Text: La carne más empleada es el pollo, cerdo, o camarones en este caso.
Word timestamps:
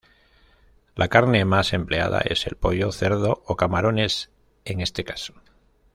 La 0.95 1.09
carne 1.09 1.45
más 1.45 1.73
empleada 1.73 2.21
es 2.21 2.47
el 2.47 2.55
pollo, 2.55 2.91
cerdo, 2.91 3.43
o 3.45 3.55
camarones 3.55 4.31
en 4.65 4.81
este 4.81 5.03
caso. 5.03 5.35